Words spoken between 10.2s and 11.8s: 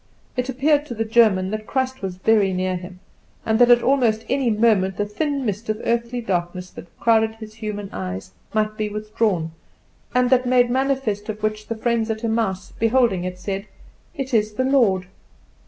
that made manifest of which the